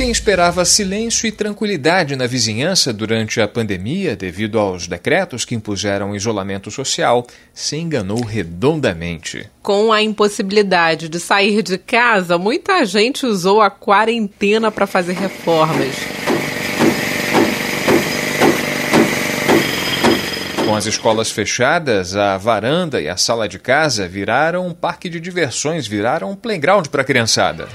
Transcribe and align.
Quem 0.00 0.10
esperava 0.10 0.64
silêncio 0.64 1.26
e 1.26 1.30
tranquilidade 1.30 2.16
na 2.16 2.26
vizinhança 2.26 2.90
durante 2.90 3.38
a 3.38 3.46
pandemia, 3.46 4.16
devido 4.16 4.58
aos 4.58 4.86
decretos 4.86 5.44
que 5.44 5.54
impuseram 5.54 6.16
isolamento 6.16 6.70
social, 6.70 7.26
se 7.52 7.76
enganou 7.76 8.24
redondamente. 8.24 9.46
Com 9.62 9.92
a 9.92 10.00
impossibilidade 10.00 11.06
de 11.10 11.20
sair 11.20 11.62
de 11.62 11.76
casa, 11.76 12.38
muita 12.38 12.82
gente 12.86 13.26
usou 13.26 13.60
a 13.60 13.68
quarentena 13.68 14.72
para 14.72 14.86
fazer 14.86 15.12
reformas. 15.12 15.94
Com 20.64 20.74
as 20.74 20.86
escolas 20.86 21.30
fechadas, 21.30 22.16
a 22.16 22.38
varanda 22.38 23.02
e 23.02 23.08
a 23.08 23.18
sala 23.18 23.46
de 23.46 23.58
casa 23.58 24.08
viraram 24.08 24.66
um 24.66 24.72
parque 24.72 25.10
de 25.10 25.20
diversões, 25.20 25.86
viraram 25.86 26.30
um 26.30 26.34
playground 26.34 26.86
para 26.86 27.02
a 27.02 27.04
criançada. 27.04 27.68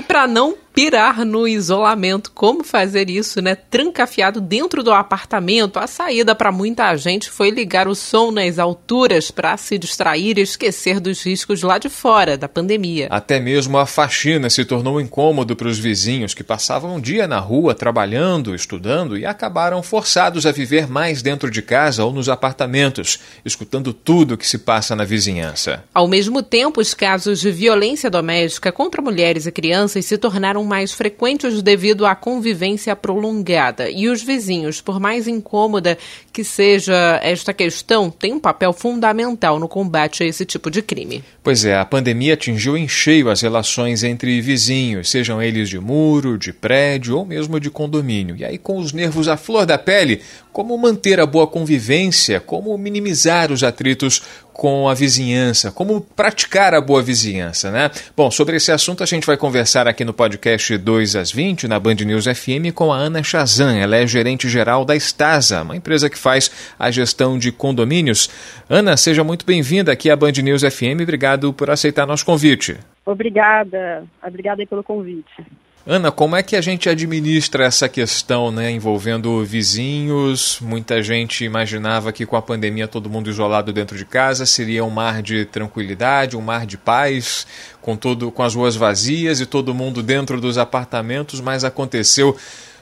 E 0.00 0.02
para 0.02 0.26
não 0.26 0.56
pirar 0.80 1.26
no 1.26 1.46
isolamento, 1.46 2.32
como 2.32 2.64
fazer 2.64 3.10
isso, 3.10 3.42
né? 3.42 3.54
Trancafiado 3.54 4.40
dentro 4.40 4.82
do 4.82 4.90
apartamento, 4.90 5.78
a 5.78 5.86
saída 5.86 6.34
para 6.34 6.50
muita 6.50 6.96
gente 6.96 7.28
foi 7.28 7.50
ligar 7.50 7.86
o 7.86 7.94
som 7.94 8.30
nas 8.30 8.58
alturas 8.58 9.30
para 9.30 9.58
se 9.58 9.76
distrair 9.76 10.38
e 10.38 10.40
esquecer 10.40 10.98
dos 10.98 11.22
riscos 11.22 11.60
lá 11.60 11.76
de 11.76 11.90
fora 11.90 12.38
da 12.38 12.48
pandemia. 12.48 13.08
Até 13.10 13.38
mesmo 13.38 13.76
a 13.76 13.84
faxina 13.84 14.48
se 14.48 14.64
tornou 14.64 14.98
incômodo 14.98 15.54
para 15.54 15.68
os 15.68 15.78
vizinhos 15.78 16.32
que 16.32 16.42
passavam 16.42 16.94
um 16.94 17.00
dia 17.00 17.28
na 17.28 17.40
rua 17.40 17.74
trabalhando, 17.74 18.54
estudando 18.54 19.18
e 19.18 19.26
acabaram 19.26 19.82
forçados 19.82 20.46
a 20.46 20.52
viver 20.52 20.88
mais 20.88 21.20
dentro 21.20 21.50
de 21.50 21.60
casa 21.60 22.06
ou 22.06 22.10
nos 22.10 22.30
apartamentos, 22.30 23.20
escutando 23.44 23.92
tudo 23.92 24.32
o 24.32 24.38
que 24.38 24.48
se 24.48 24.56
passa 24.56 24.96
na 24.96 25.04
vizinhança. 25.04 25.84
Ao 25.92 26.08
mesmo 26.08 26.42
tempo, 26.42 26.80
os 26.80 26.94
casos 26.94 27.38
de 27.38 27.50
violência 27.50 28.08
doméstica 28.08 28.72
contra 28.72 29.02
mulheres 29.02 29.44
e 29.44 29.52
crianças 29.52 29.90
crianças 29.90 30.06
se 30.06 30.16
tornaram 30.16 30.64
mais 30.70 30.92
frequentes 30.92 31.62
devido 31.62 32.06
à 32.06 32.14
convivência 32.14 32.94
prolongada. 32.94 33.90
E 33.90 34.08
os 34.08 34.22
vizinhos, 34.22 34.80
por 34.80 35.00
mais 35.00 35.26
incômoda 35.26 35.98
que 36.32 36.44
seja 36.44 37.18
esta 37.24 37.52
questão, 37.52 38.08
têm 38.08 38.34
um 38.34 38.38
papel 38.38 38.72
fundamental 38.72 39.58
no 39.58 39.66
combate 39.66 40.22
a 40.22 40.26
esse 40.26 40.44
tipo 40.44 40.70
de 40.70 40.80
crime. 40.80 41.24
Pois 41.42 41.64
é, 41.64 41.76
a 41.76 41.84
pandemia 41.84 42.34
atingiu 42.34 42.76
em 42.76 42.86
cheio 42.86 43.28
as 43.28 43.40
relações 43.40 44.04
entre 44.04 44.40
vizinhos, 44.40 45.10
sejam 45.10 45.42
eles 45.42 45.68
de 45.68 45.80
muro, 45.80 46.38
de 46.38 46.52
prédio 46.52 47.18
ou 47.18 47.26
mesmo 47.26 47.58
de 47.58 47.68
condomínio. 47.68 48.36
E 48.36 48.44
aí, 48.44 48.56
com 48.56 48.78
os 48.78 48.92
nervos 48.92 49.26
à 49.26 49.36
flor 49.36 49.66
da 49.66 49.76
pele, 49.76 50.20
como 50.52 50.78
manter 50.78 51.18
a 51.18 51.26
boa 51.26 51.48
convivência, 51.48 52.38
como 52.38 52.78
minimizar 52.78 53.50
os 53.50 53.64
atritos 53.64 54.22
com 54.52 54.88
a 54.88 54.94
vizinhança, 54.94 55.70
como 55.70 56.00
praticar 56.00 56.74
a 56.74 56.80
boa 56.80 57.02
vizinhança, 57.02 57.70
né? 57.70 57.90
Bom, 58.16 58.30
sobre 58.30 58.56
esse 58.56 58.70
assunto 58.70 59.02
a 59.02 59.06
gente 59.06 59.26
vai 59.26 59.36
conversar 59.36 59.88
aqui 59.88 60.04
no 60.04 60.12
podcast 60.12 60.76
2 60.76 61.16
às 61.16 61.32
20, 61.32 61.68
na 61.68 61.78
Band 61.78 61.94
News 61.94 62.24
FM, 62.26 62.72
com 62.74 62.92
a 62.92 62.96
Ana 62.96 63.22
Chazan. 63.22 63.76
Ela 63.76 63.96
é 63.96 64.06
gerente 64.06 64.48
geral 64.48 64.84
da 64.84 64.94
Estasa, 64.96 65.62
uma 65.62 65.76
empresa 65.76 66.10
que 66.10 66.18
faz 66.18 66.50
a 66.78 66.90
gestão 66.90 67.38
de 67.38 67.50
condomínios. 67.50 68.30
Ana, 68.68 68.96
seja 68.96 69.24
muito 69.24 69.46
bem-vinda 69.46 69.92
aqui 69.92 70.10
à 70.10 70.16
Band 70.16 70.32
News 70.42 70.62
FM. 70.62 71.02
Obrigado 71.02 71.52
por 71.52 71.70
aceitar 71.70 72.06
nosso 72.06 72.24
convite. 72.24 72.76
Obrigada, 73.04 74.04
obrigada 74.22 74.64
pelo 74.66 74.84
convite. 74.84 75.44
Ana, 75.86 76.12
como 76.12 76.36
é 76.36 76.42
que 76.42 76.56
a 76.56 76.60
gente 76.60 76.90
administra 76.90 77.64
essa 77.64 77.88
questão, 77.88 78.52
né, 78.52 78.70
envolvendo 78.70 79.42
vizinhos? 79.42 80.58
Muita 80.60 81.02
gente 81.02 81.42
imaginava 81.42 82.12
que 82.12 82.26
com 82.26 82.36
a 82.36 82.42
pandemia 82.42 82.86
todo 82.86 83.08
mundo 83.08 83.30
isolado 83.30 83.72
dentro 83.72 83.96
de 83.96 84.04
casa 84.04 84.44
seria 84.44 84.84
um 84.84 84.90
mar 84.90 85.22
de 85.22 85.46
tranquilidade, 85.46 86.36
um 86.36 86.42
mar 86.42 86.66
de 86.66 86.76
paz, 86.76 87.46
com 87.80 87.96
todo 87.96 88.30
com 88.30 88.42
as 88.42 88.54
ruas 88.54 88.76
vazias 88.76 89.40
e 89.40 89.46
todo 89.46 89.74
mundo 89.74 90.02
dentro 90.02 90.38
dos 90.38 90.58
apartamentos, 90.58 91.40
mas 91.40 91.64
aconteceu 91.64 92.36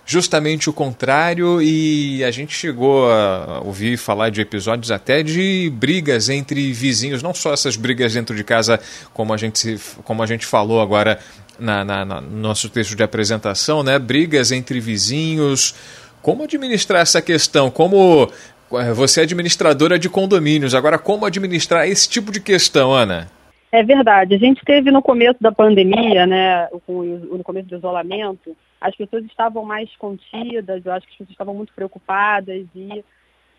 justamente 0.08 0.70
o 0.70 0.72
contrário 0.72 1.60
e 1.60 2.24
a 2.24 2.30
gente 2.30 2.54
chegou 2.54 3.12
a 3.12 3.60
ouvir 3.62 3.98
falar 3.98 4.30
de 4.30 4.40
episódios 4.40 4.90
até 4.90 5.22
de 5.22 5.70
brigas 5.74 6.30
entre 6.30 6.72
vizinhos, 6.72 7.22
não 7.22 7.34
só 7.34 7.52
essas 7.52 7.76
brigas 7.76 8.14
dentro 8.14 8.34
de 8.34 8.42
casa 8.42 8.80
como 9.12 9.34
a 9.34 9.36
gente 9.36 9.78
como 10.04 10.22
a 10.22 10.26
gente 10.26 10.46
falou 10.46 10.80
agora 10.80 11.18
na, 11.58 11.84
na, 11.84 12.06
na, 12.06 12.20
no 12.22 12.38
nosso 12.38 12.70
texto 12.70 12.96
de 12.96 13.02
apresentação, 13.02 13.82
né? 13.82 13.98
Brigas 13.98 14.50
entre 14.50 14.80
vizinhos. 14.80 15.74
Como 16.22 16.44
administrar 16.44 17.02
essa 17.02 17.20
questão? 17.20 17.70
Como 17.70 18.30
eh, 18.72 18.92
você 18.94 19.20
é 19.20 19.24
administradora 19.24 19.98
de 19.98 20.08
condomínios, 20.08 20.74
agora 20.74 20.98
como 20.98 21.26
administrar 21.26 21.86
esse 21.86 22.08
tipo 22.08 22.32
de 22.32 22.40
questão, 22.40 22.94
Ana? 22.94 23.30
É 23.70 23.82
verdade. 23.82 24.34
A 24.34 24.38
gente 24.38 24.64
teve 24.64 24.90
no 24.90 25.02
começo 25.02 25.36
da 25.38 25.52
pandemia, 25.52 26.26
né, 26.26 26.66
no 26.88 27.44
começo 27.44 27.68
do 27.68 27.76
isolamento, 27.76 28.56
as 28.80 28.94
pessoas 28.94 29.24
estavam 29.24 29.64
mais 29.64 29.94
contidas, 29.96 30.84
eu 30.84 30.92
acho 30.92 31.06
que 31.06 31.12
as 31.12 31.18
pessoas 31.18 31.30
estavam 31.30 31.54
muito 31.54 31.72
preocupadas 31.72 32.66
e 32.74 33.04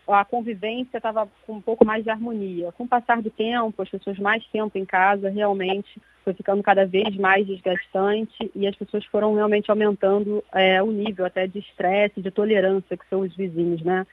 a 0.08 0.24
convivência 0.24 0.96
estava 0.96 1.28
com 1.46 1.54
um 1.54 1.60
pouco 1.60 1.84
mais 1.84 2.02
de 2.02 2.10
harmonia. 2.10 2.72
Com 2.72 2.84
o 2.84 2.88
passar 2.88 3.22
do 3.22 3.30
tempo, 3.30 3.80
as 3.80 3.88
pessoas 3.88 4.18
mais 4.18 4.44
tempo 4.46 4.76
em 4.76 4.84
casa, 4.84 5.28
realmente 5.28 6.00
foi 6.24 6.34
ficando 6.34 6.62
cada 6.62 6.84
vez 6.84 7.16
mais 7.16 7.46
desgastante 7.46 8.50
e 8.54 8.66
as 8.66 8.76
pessoas 8.76 9.04
foram 9.06 9.34
realmente 9.34 9.70
aumentando 9.70 10.42
é, 10.52 10.82
o 10.82 10.90
nível 10.90 11.24
até 11.24 11.46
de 11.46 11.58
estresse, 11.58 12.20
de 12.20 12.30
tolerância 12.30 12.96
que 12.96 13.08
são 13.08 13.20
os 13.20 13.34
vizinhos, 13.34 13.82
né? 13.82 14.06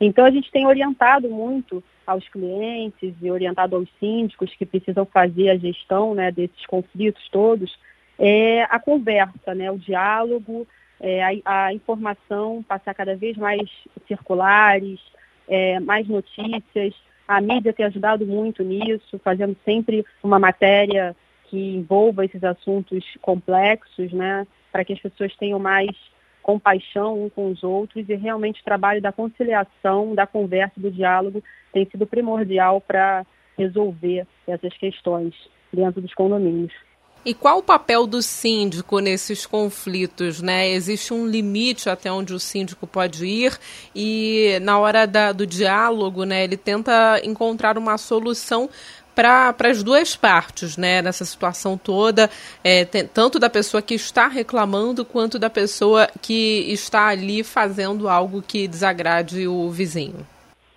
Então 0.00 0.24
a 0.24 0.30
gente 0.30 0.50
tem 0.50 0.66
orientado 0.66 1.30
muito 1.30 1.82
aos 2.06 2.28
clientes 2.28 3.14
e 3.22 3.30
orientado 3.30 3.76
aos 3.76 3.88
síndicos 3.98 4.54
que 4.56 4.66
precisam 4.66 5.06
fazer 5.06 5.50
a 5.50 5.56
gestão 5.56 6.14
né, 6.14 6.30
desses 6.30 6.66
conflitos 6.66 7.26
todos, 7.30 7.74
é, 8.18 8.62
a 8.64 8.78
conversa, 8.78 9.54
né, 9.54 9.70
o 9.70 9.78
diálogo, 9.78 10.66
é, 11.00 11.22
a, 11.22 11.66
a, 11.66 11.74
informação 11.74 12.62
passar 12.62 12.94
cada 12.94 13.16
vez 13.16 13.36
mais 13.36 13.68
circulares, 14.06 15.00
é, 15.48 15.80
mais 15.80 16.06
notícias. 16.08 16.94
A 17.26 17.40
mídia 17.40 17.72
tem 17.72 17.86
ajudado 17.86 18.26
muito 18.26 18.62
nisso, 18.62 19.18
fazendo 19.22 19.56
sempre 19.64 20.04
uma 20.22 20.38
matéria 20.38 21.16
que 21.44 21.76
envolva 21.76 22.24
esses 22.24 22.42
assuntos 22.42 23.04
complexos, 23.20 24.12
né, 24.12 24.46
para 24.70 24.84
que 24.84 24.92
as 24.92 25.00
pessoas 25.00 25.34
tenham 25.36 25.58
mais 25.58 25.90
compaixão 26.42 27.24
um 27.24 27.30
com 27.30 27.50
os 27.50 27.62
outros 27.62 28.06
e 28.06 28.14
realmente 28.14 28.60
o 28.60 28.64
trabalho 28.64 29.00
da 29.00 29.10
conciliação, 29.10 30.14
da 30.14 30.26
conversa, 30.26 30.78
do 30.78 30.90
diálogo 30.90 31.42
tem 31.72 31.88
sido 31.90 32.06
primordial 32.06 32.80
para 32.80 33.24
resolver 33.56 34.26
essas 34.46 34.76
questões 34.76 35.34
dentro 35.72 36.02
dos 36.02 36.12
condomínios. 36.12 36.72
E 37.24 37.32
qual 37.32 37.58
o 37.58 37.62
papel 37.62 38.06
do 38.06 38.20
síndico 38.20 38.98
nesses 38.98 39.46
conflitos? 39.46 40.42
Né? 40.42 40.70
Existe 40.70 41.14
um 41.14 41.26
limite 41.26 41.88
até 41.88 42.12
onde 42.12 42.34
o 42.34 42.40
síndico 42.40 42.86
pode 42.86 43.24
ir 43.24 43.58
e 43.94 44.58
na 44.60 44.78
hora 44.78 45.06
da, 45.06 45.32
do 45.32 45.46
diálogo, 45.46 46.24
né, 46.24 46.44
ele 46.44 46.56
tenta 46.56 47.20
encontrar 47.24 47.78
uma 47.78 47.96
solução 47.96 48.68
para 49.14 49.54
as 49.60 49.82
duas 49.82 50.16
partes, 50.16 50.76
né, 50.76 51.00
nessa 51.00 51.24
situação 51.24 51.78
toda, 51.78 52.28
é, 52.62 52.84
tanto 52.84 53.38
da 53.38 53.48
pessoa 53.48 53.80
que 53.80 53.94
está 53.94 54.26
reclamando 54.26 55.04
quanto 55.04 55.38
da 55.38 55.48
pessoa 55.48 56.08
que 56.20 56.66
está 56.68 57.06
ali 57.06 57.44
fazendo 57.44 58.08
algo 58.08 58.42
que 58.42 58.66
desagrade 58.66 59.46
o 59.46 59.70
vizinho. 59.70 60.26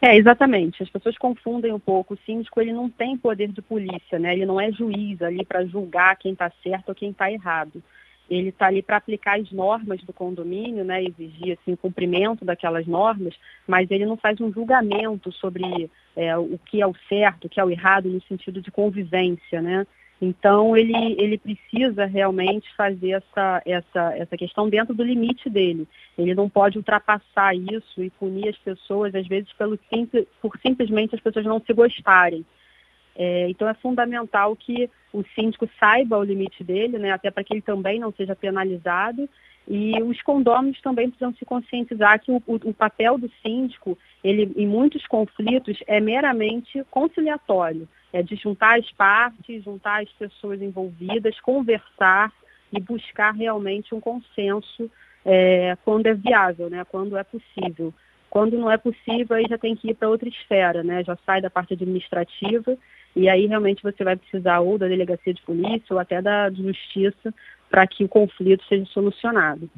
É, 0.01 0.15
exatamente. 0.15 0.83
As 0.83 0.89
pessoas 0.89 1.17
confundem 1.17 1.73
um 1.73 1.79
pouco. 1.79 2.13
O 2.13 2.19
síndico 2.25 2.61
ele 2.61 2.71
não 2.71 2.89
tem 2.89 3.17
poder 3.17 3.51
de 3.51 3.61
polícia, 3.61 4.19
né? 4.19 4.33
Ele 4.33 4.45
não 4.45 4.61
é 4.61 4.71
juiz 4.71 5.21
ali 5.21 5.43
para 5.43 5.65
julgar 5.65 6.15
quem 6.17 6.33
está 6.33 6.51
certo 6.63 6.89
ou 6.89 6.95
quem 6.95 7.09
está 7.09 7.31
errado. 7.31 7.81
Ele 8.29 8.49
está 8.49 8.67
ali 8.67 8.81
para 8.81 8.97
aplicar 8.97 9.39
as 9.39 9.49
normas 9.51 10.03
do 10.03 10.13
condomínio, 10.13 10.83
né? 10.83 11.03
Exigir 11.03 11.57
assim, 11.59 11.73
o 11.73 11.77
cumprimento 11.77 12.45
daquelas 12.45 12.85
normas, 12.85 13.33
mas 13.65 13.89
ele 13.89 14.05
não 14.05 14.17
faz 14.17 14.39
um 14.39 14.51
julgamento 14.51 15.31
sobre 15.31 15.89
é, 16.15 16.37
o 16.37 16.59
que 16.65 16.81
é 16.81 16.85
o 16.85 16.93
certo, 17.07 17.45
o 17.45 17.49
que 17.49 17.59
é 17.59 17.63
o 17.63 17.71
errado 17.71 18.09
no 18.09 18.21
sentido 18.23 18.61
de 18.61 18.69
convivência, 18.69 19.61
né? 19.61 19.87
Então 20.21 20.75
ele, 20.75 21.15
ele 21.19 21.37
precisa 21.37 22.05
realmente 22.05 22.67
fazer 22.75 23.11
essa, 23.11 23.61
essa, 23.65 24.17
essa 24.17 24.37
questão 24.37 24.67
dentro 24.67 24.93
do 24.93 25.03
limite 25.03 25.49
dele. 25.49 25.87
Ele 26.17 26.33
não 26.33 26.49
pode 26.49 26.77
ultrapassar 26.77 27.55
isso 27.55 28.01
e 28.01 28.09
punir 28.09 28.49
as 28.49 28.57
pessoas, 28.57 29.13
às 29.13 29.27
vezes, 29.27 29.51
pelo 29.53 29.77
simples, 29.93 30.25
por 30.41 30.57
simplesmente 30.59 31.13
as 31.13 31.21
pessoas 31.21 31.45
não 31.45 31.59
se 31.59 31.71
gostarem. 31.71 32.43
É, 33.15 33.49
então 33.49 33.67
é 33.67 33.73
fundamental 33.75 34.55
que 34.55 34.89
o 35.11 35.23
síndico 35.35 35.67
saiba 35.79 36.17
o 36.17 36.23
limite 36.23 36.63
dele, 36.63 36.99
né, 36.99 37.11
até 37.11 37.31
para 37.31 37.43
que 37.43 37.53
ele 37.53 37.61
também 37.61 37.99
não 37.99 38.11
seja 38.11 38.35
penalizado. 38.35 39.29
E 39.67 40.01
os 40.01 40.21
condôminos 40.21 40.79
também 40.81 41.09
precisam 41.09 41.33
se 41.33 41.43
conscientizar 41.43 42.21
que 42.21 42.31
o, 42.31 42.41
o, 42.47 42.55
o, 42.69 42.73
papel 42.73 43.17
do 43.17 43.29
síndico, 43.43 43.97
ele, 44.23 44.53
em 44.55 44.65
muitos 44.65 45.05
conflitos, 45.07 45.77
é 45.87 45.99
meramente 45.99 46.81
conciliatório. 46.89 47.87
É 48.13 48.23
de 48.23 48.35
juntar 48.35 48.79
as 48.79 48.89
partes, 48.91 49.63
juntar 49.63 50.01
as 50.01 50.09
pessoas 50.13 50.61
envolvidas, 50.61 51.39
conversar 51.41 52.31
e 52.71 52.79
buscar 52.79 53.31
realmente 53.31 53.93
um 53.93 53.99
consenso 53.99 54.89
é, 55.25 55.77
quando 55.83 56.07
é 56.07 56.13
viável, 56.13 56.69
né, 56.69 56.83
quando 56.85 57.17
é 57.17 57.23
possível. 57.23 57.93
Quando 58.29 58.57
não 58.57 58.69
é 58.69 58.77
possível, 58.77 59.35
aí 59.35 59.45
já 59.49 59.57
tem 59.57 59.75
que 59.75 59.89
ir 59.89 59.93
para 59.93 60.09
outra 60.09 60.27
esfera, 60.27 60.83
né? 60.83 61.03
Já 61.03 61.17
sai 61.25 61.41
da 61.41 61.49
parte 61.49 61.73
administrativa 61.73 62.77
e 63.15 63.29
aí 63.29 63.47
realmente 63.47 63.81
você 63.81 64.03
vai 64.03 64.15
precisar 64.15 64.59
ou 64.59 64.77
da 64.77 64.87
delegacia 64.87 65.33
de 65.33 65.41
polícia 65.41 65.93
ou 65.93 65.99
até 65.99 66.21
da 66.21 66.51
justiça 66.51 67.33
para 67.69 67.87
que 67.87 68.03
o 68.03 68.09
conflito 68.09 68.63
seja 68.65 68.85
solucionado. 68.87 69.69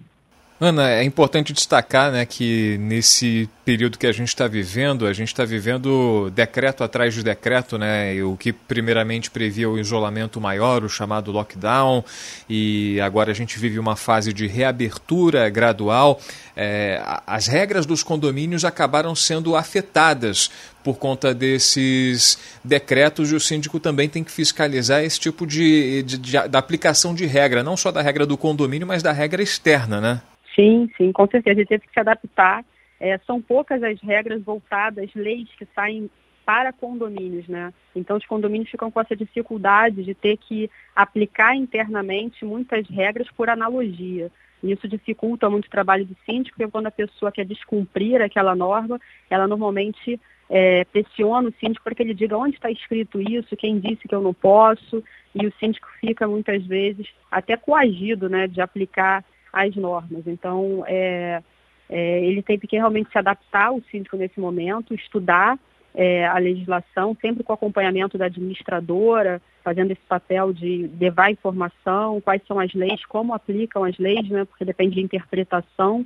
Ana, 0.62 0.90
é 0.90 1.06
importante 1.06 1.54
destacar 1.54 2.12
né, 2.12 2.26
que 2.26 2.78
nesse 2.80 3.50
período 3.64 3.98
que 3.98 4.06
a 4.06 4.12
gente 4.12 4.28
está 4.28 4.46
vivendo, 4.46 5.08
a 5.08 5.14
gente 5.14 5.30
está 5.30 5.46
vivendo 5.46 6.30
decreto 6.32 6.84
atrás 6.84 7.14
de 7.14 7.24
decreto, 7.24 7.78
né, 7.78 8.22
o 8.22 8.36
que 8.36 8.52
primeiramente 8.52 9.32
previa 9.32 9.70
o 9.70 9.80
isolamento 9.80 10.42
maior, 10.42 10.84
o 10.84 10.90
chamado 10.90 11.32
lockdown, 11.32 12.04
e 12.50 13.00
agora 13.00 13.32
a 13.32 13.34
gente 13.34 13.58
vive 13.58 13.80
uma 13.80 13.96
fase 13.96 14.34
de 14.34 14.48
reabertura 14.48 15.50
gradual. 15.50 16.20
É, 16.58 17.02
as 17.26 17.48
regras 17.48 17.86
dos 17.86 18.04
condomínios 18.04 18.66
acabaram 18.66 19.16
sendo 19.16 19.56
afetadas 19.56 20.52
por 20.84 20.98
conta 20.98 21.34
desses 21.34 22.38
decretos 22.62 23.32
e 23.32 23.36
o 23.36 23.40
síndico 23.40 23.80
também 23.80 24.10
tem 24.10 24.26
que 24.26 24.32
fiscalizar 24.32 25.06
esse 25.06 25.22
tipo 25.22 25.48
de, 25.48 26.04
de, 26.04 26.18
de 26.18 26.48
da 26.50 26.60
aplicação 26.60 27.16
de 27.16 27.26
regra, 27.26 27.64
não 27.64 27.78
só 27.78 27.94
da 27.94 28.02
regra 28.02 28.26
do 28.26 28.38
condomínio, 28.38 28.86
mas 28.86 29.02
da 29.02 29.14
regra 29.14 29.42
externa, 29.42 30.02
né? 30.02 30.22
Sim, 30.60 30.90
sim, 30.98 31.14
com 31.14 31.26
certeza. 31.26 31.54
A 31.54 31.60
gente 31.60 31.70
teve 31.70 31.88
que 31.88 31.94
se 31.94 32.00
adaptar. 32.00 32.66
É, 33.00 33.18
são 33.20 33.42
poucas 33.42 33.82
as 33.82 34.02
regras 34.02 34.44
voltadas, 34.44 35.10
leis 35.16 35.48
que 35.58 35.66
saem 35.74 36.10
para 36.46 36.74
condomínios, 36.74 37.48
né? 37.48 37.74
Então 37.96 38.18
os 38.18 38.26
condomínios 38.26 38.70
ficam 38.70 38.92
com 38.92 39.00
essa 39.00 39.16
dificuldade 39.16 40.04
de 40.04 40.14
ter 40.14 40.36
que 40.36 40.70
aplicar 40.94 41.56
internamente 41.56 42.44
muitas 42.44 42.86
regras 42.90 43.30
por 43.32 43.50
analogia. 43.50 44.30
E 44.62 44.74
isso 44.74 44.86
dificulta 44.86 45.50
muito 45.50 45.68
o 45.68 45.70
trabalho 45.70 46.06
do 46.06 46.18
síndico, 46.26 46.58
porque 46.58 46.70
quando 46.70 46.88
a 46.88 46.92
pessoa 46.92 47.32
quer 47.32 47.46
descumprir 47.46 48.22
aquela 48.22 48.54
norma, 48.54 49.00
ela 49.30 49.48
normalmente 49.48 50.20
é, 50.50 50.84
pressiona 50.86 51.48
o 51.48 51.54
síndico 51.54 51.86
para 51.86 51.96
que 51.96 52.04
ele 52.04 52.14
diga 52.14 52.38
onde 52.38 52.56
está 52.56 52.70
escrito 52.70 53.22
isso, 53.22 53.56
quem 53.56 53.80
disse 53.80 54.10
que 54.10 54.16
eu 54.16 54.22
não 54.22 54.34
posso, 54.34 55.02
e 55.34 55.48
o 55.48 55.54
síndico 55.58 55.88
fica 56.02 56.28
muitas 56.28 56.66
vezes 56.66 57.08
até 57.32 57.56
coagido 57.56 58.28
né, 58.28 58.46
de 58.46 58.60
aplicar 58.60 59.24
as 59.52 59.76
normas. 59.76 60.26
Então, 60.28 60.84
é, 60.88 61.42
é, 61.90 62.24
ele 62.24 62.42
teve 62.42 62.68
que 62.68 62.78
realmente 62.78 63.12
se 63.12 63.18
adaptar 63.18 63.68
ao 63.68 63.82
síndico 63.92 64.16
nesse 64.16 64.40
momento, 64.40 64.94
estudar 64.94 65.58
é, 65.94 66.28
a 66.28 66.38
legislação, 66.38 67.18
sempre 67.20 67.44
com 67.44 67.52
acompanhamento 67.52 68.18
da 68.18 68.26
administradora, 68.26 69.42
fazendo 69.64 69.92
esse 69.92 70.02
papel 70.08 70.54
de 70.54 70.90
levar 71.00 71.32
informação, 71.32 72.22
quais 72.22 72.42
são 72.48 72.60
as 72.60 72.74
leis, 72.74 73.04
como 73.06 73.34
aplicam 73.34 73.84
as 73.84 73.98
leis, 73.98 74.28
né, 74.30 74.46
porque 74.46 74.64
depende 74.64 74.96
de 74.96 75.02
interpretação. 75.02 76.06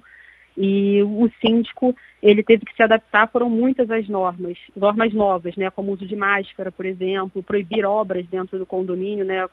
E 0.55 1.01
o 1.01 1.29
síndico, 1.41 1.95
ele 2.21 2.44
teve 2.44 2.65
que 2.65 2.75
se 2.75 2.83
adaptar, 2.83 3.27
foram 3.27 3.50
muitas 3.50 3.89
as 3.89 4.07
normas, 4.07 4.57
normas 4.75 5.11
novas, 5.13 5.55
né, 5.55 5.69
como 5.71 5.89
o 5.89 5.94
uso 5.95 6.05
de 6.05 6.15
máscara, 6.15 6.71
por 6.71 6.85
exemplo, 6.85 7.41
proibir 7.41 7.85
obras 7.85 8.25
dentro 8.27 8.59
do 8.59 8.65
condomínio, 8.65 9.25
né, 9.25 9.47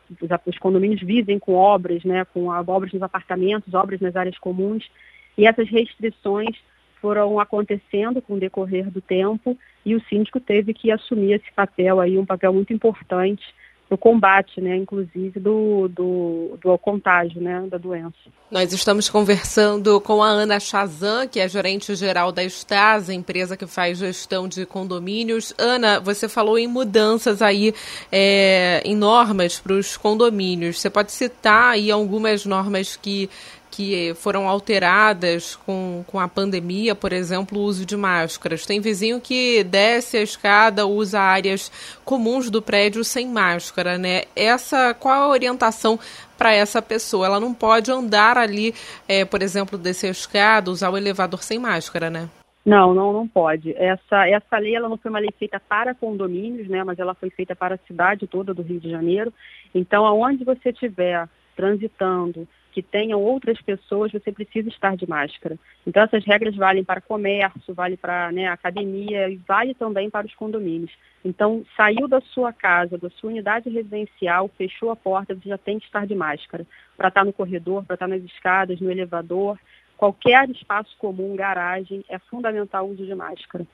os, 0.47 0.59
condomínios 0.59 1.01
vivem 1.01 1.39
com 1.39 1.55
obras, 1.55 2.05
né, 2.05 2.27
com 2.27 2.49
obras 2.49 2.93
nos 2.93 3.03
apartamentos, 3.03 3.73
obras 3.73 4.01
nas 4.01 4.15
áreas 4.15 4.39
comuns, 4.39 4.91
e 5.39 5.47
essas 5.47 5.69
restrições 5.71 6.55
foram 7.01 7.41
acontecendo 7.41 8.21
com 8.21 8.35
o 8.35 8.39
decorrer 8.39 8.91
do 8.91 9.01
tempo 9.01 9.57
e 9.87 9.95
o 9.95 10.05
síndico 10.05 10.39
teve 10.39 10.75
que 10.75 10.91
assumir 10.91 11.33
esse 11.33 11.51
papel 11.55 11.99
aí, 11.99 12.19
um 12.19 12.27
papel 12.27 12.53
muito 12.53 12.75
importante 12.75 13.43
no 13.91 13.99
combate, 13.99 14.61
né, 14.61 14.77
inclusive 14.77 15.41
do, 15.41 15.89
do, 15.89 16.57
do 16.63 16.79
contágio 16.79 17.41
né, 17.41 17.67
da 17.69 17.77
doença. 17.77 18.15
Nós 18.49 18.73
estamos 18.73 19.09
conversando 19.09 20.01
com 20.01 20.23
a 20.23 20.29
Ana 20.29 20.61
Chazan, 20.61 21.27
que 21.27 21.41
é 21.41 21.49
gerente 21.49 21.95
geral 21.97 22.31
da 22.31 22.45
Estasa, 22.45 23.13
empresa 23.13 23.57
que 23.57 23.67
faz 23.67 23.99
gestão 23.99 24.47
de 24.47 24.65
condomínios. 24.65 25.53
Ana, 25.59 25.99
você 25.99 26.29
falou 26.29 26.57
em 26.57 26.69
mudanças 26.69 27.43
aí 27.43 27.75
é, 28.13 28.81
em 28.85 28.95
normas 28.95 29.59
para 29.59 29.73
os 29.73 29.97
condomínios. 29.97 30.81
Você 30.81 30.89
pode 30.89 31.11
citar 31.11 31.73
aí 31.73 31.91
algumas 31.91 32.47
normas 32.47 32.97
que 32.97 33.29
que 33.71 34.13
foram 34.15 34.49
alteradas 34.49 35.55
com, 35.55 36.03
com 36.07 36.19
a 36.19 36.27
pandemia, 36.27 36.95
por 36.95 37.13
exemplo, 37.13 37.59
o 37.59 37.63
uso 37.63 37.87
de 37.87 37.97
máscaras. 37.97 38.67
Tem 38.67 38.81
vizinho 38.81 39.21
que 39.21 39.63
desce 39.65 40.17
a 40.17 40.23
escada, 40.23 40.87
usa 40.87 41.21
áreas 41.21 41.71
comuns 42.05 42.51
do 42.51 42.61
prédio 42.61 43.05
sem 43.05 43.29
máscara, 43.29 43.97
né? 43.97 44.23
Essa, 44.35 44.93
qual 44.95 45.23
a 45.23 45.29
orientação 45.29 45.99
para 46.37 46.53
essa 46.53 46.83
pessoa? 46.83 47.27
Ela 47.27 47.41
não 47.41 47.55
pode 47.55 47.91
andar 47.91 48.37
ali, 48.37 48.75
é, 49.09 49.25
por 49.25 49.43
exemplo, 49.43 49.79
descer 49.79 50.09
a 50.09 50.11
escada, 50.11 50.71
usar 50.71 50.91
o 50.91 50.97
elevador 50.97 51.43
sem 51.43 51.59
máscara, 51.59 52.11
né? 52.11 52.29
Não, 52.65 52.93
não, 52.93 53.13
não 53.13 53.27
pode. 53.27 53.75
Essa, 53.75 54.29
essa 54.29 54.59
lei 54.59 54.75
ela 54.75 54.89
não 54.89 54.99
foi 54.99 55.11
uma 55.11 55.19
lei 55.19 55.31
feita 55.39 55.59
para 55.59 55.95
condomínios, 55.95 56.69
né? 56.69 56.85
Mas 56.85 56.99
ela 56.99 57.15
foi 57.15 57.31
feita 57.31 57.57
para 57.57 57.77
a 57.77 57.87
cidade 57.87 58.27
toda 58.27 58.53
do 58.53 58.63
Rio 58.63 58.79
de 58.79 58.91
Janeiro. 58.91 59.33
Então, 59.75 60.05
aonde 60.05 60.45
você 60.45 60.71
estiver 60.71 61.27
transitando, 61.57 62.47
que 62.73 62.83
tenham 62.83 63.21
outras 63.21 63.61
pessoas, 63.61 64.13
você 64.13 64.31
precisa 64.31 64.69
estar 64.69 64.97
de 64.97 65.09
máscara. 65.09 65.59
Então, 65.87 66.03
essas 66.03 66.25
regras 66.25 66.55
valem 66.55 66.85
para 66.85 67.01
comércio, 67.01 67.75
vale 67.75 67.97
para 67.97 68.31
né, 68.33 68.49
academia 68.49 69.29
e 69.29 69.37
vale 69.37 69.75
também 69.75 70.09
para 70.09 70.27
os 70.27 70.35
condomínios. 70.35 70.93
Então, 71.25 71.65
saiu 71.77 72.07
da 72.07 72.21
sua 72.21 72.53
casa, 72.53 72.97
da 72.97 73.11
sua 73.11 73.31
unidade 73.31 73.69
residencial, 73.69 74.49
fechou 74.57 74.91
a 74.91 74.97
porta, 74.97 75.35
você 75.35 75.49
já 75.49 75.59
tem 75.59 75.79
que 75.79 75.87
estar 75.87 76.07
de 76.07 76.15
máscara. 76.15 76.67
Para 76.97 77.09
estar 77.09 77.25
no 77.25 77.33
corredor, 77.33 77.85
para 77.85 77.95
estar 77.95 78.09
nas 78.09 78.23
escadas, 78.23 78.81
no 78.81 78.91
elevador, 78.91 79.59
qualquer 79.97 80.49
espaço 80.51 80.97
comum, 80.99 81.37
garagem, 81.37 82.05
é 82.09 82.19
fundamental 82.19 82.87
o 82.87 82.93
uso 82.93 83.05
de 83.05 83.15
máscara. 83.15 83.67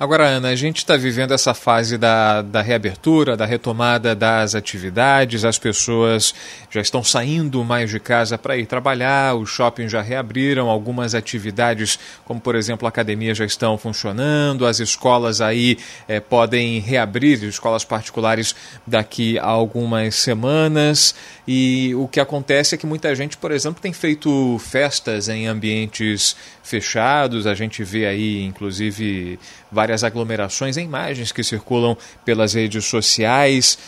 Agora, 0.00 0.28
Ana, 0.28 0.50
a 0.50 0.54
gente 0.54 0.76
está 0.76 0.96
vivendo 0.96 1.34
essa 1.34 1.52
fase 1.52 1.98
da, 1.98 2.40
da 2.40 2.62
reabertura, 2.62 3.36
da 3.36 3.44
retomada 3.44 4.14
das 4.14 4.54
atividades, 4.54 5.44
as 5.44 5.58
pessoas 5.58 6.32
já 6.70 6.80
estão 6.80 7.02
saindo 7.02 7.64
mais 7.64 7.90
de 7.90 7.98
casa 7.98 8.38
para 8.38 8.56
ir 8.56 8.66
trabalhar, 8.66 9.34
os 9.34 9.50
shoppings 9.50 9.90
já 9.90 10.00
reabriram, 10.00 10.70
algumas 10.70 11.16
atividades, 11.16 11.98
como 12.24 12.40
por 12.40 12.54
exemplo 12.54 12.86
a 12.86 12.90
academia, 12.90 13.34
já 13.34 13.44
estão 13.44 13.76
funcionando, 13.76 14.66
as 14.66 14.78
escolas 14.78 15.40
aí 15.40 15.76
é, 16.06 16.20
podem 16.20 16.78
reabrir, 16.78 17.42
escolas 17.42 17.84
particulares 17.84 18.54
daqui 18.86 19.36
a 19.36 19.46
algumas 19.46 20.14
semanas. 20.14 21.12
E 21.44 21.92
o 21.96 22.06
que 22.06 22.20
acontece 22.20 22.76
é 22.76 22.78
que 22.78 22.86
muita 22.86 23.12
gente, 23.16 23.36
por 23.36 23.50
exemplo, 23.50 23.82
tem 23.82 23.92
feito 23.92 24.60
festas 24.60 25.28
em 25.28 25.48
ambientes 25.48 26.36
fechados, 26.68 27.46
a 27.46 27.54
gente 27.54 27.82
vê 27.82 28.04
aí, 28.04 28.44
inclusive, 28.44 29.40
várias 29.70 30.04
aglomerações 30.04 30.76
em 30.76 30.84
imagens 30.84 31.32
que 31.32 31.42
circulam 31.42 31.96
pelas 32.24 32.54
redes 32.54 32.84
sociais 32.84 33.78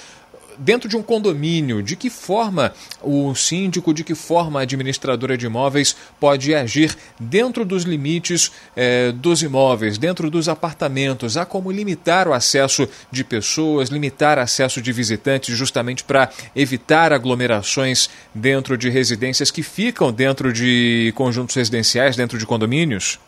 dentro 0.60 0.88
de 0.88 0.96
um 0.96 1.02
condomínio, 1.02 1.82
de 1.82 1.96
que 1.96 2.10
forma 2.10 2.72
o 3.02 3.34
síndico, 3.34 3.94
de 3.94 4.04
que 4.04 4.14
forma 4.14 4.60
a 4.60 4.62
administradora 4.62 5.37
de 5.37 5.46
imóveis 5.46 5.96
pode 6.20 6.54
agir 6.54 6.96
dentro 7.18 7.64
dos 7.64 7.84
limites 7.84 8.52
eh, 8.76 9.10
dos 9.12 9.42
imóveis, 9.42 9.96
dentro 9.96 10.30
dos 10.30 10.49
apartamentos? 10.49 11.37
Há 11.37 11.46
como 11.46 11.72
limitar 11.72 12.28
o 12.28 12.34
acesso 12.34 12.88
de 13.10 13.25
pessoas, 13.25 13.88
limitar 13.88 14.38
o 14.38 14.42
acesso 14.42 14.82
de 14.82 14.92
visitantes, 14.92 15.56
justamente 15.56 16.04
para 16.04 16.28
evitar 16.54 17.12
aglomerações 17.12 18.10
dentro 18.34 18.76
de 18.76 18.90
residências 18.90 19.50
que 19.50 19.62
ficam 19.62 20.12
dentro 20.12 20.52
de 20.52 21.12
conjuntos 21.16 21.56
residenciais, 21.56 22.16
dentro 22.16 22.38
de 22.38 22.44
condomínios? 22.44 23.18